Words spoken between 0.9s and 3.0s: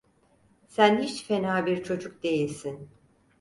hiç fena bir çocuk değilsin!